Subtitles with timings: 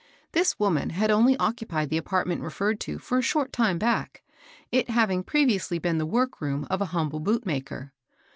[0.31, 4.23] This woman had only occupied the apartment referred to for a short time back,
[4.71, 7.93] it having previ ously been the workroom of an humble boot maker.